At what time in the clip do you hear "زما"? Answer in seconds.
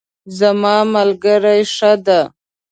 0.37-0.75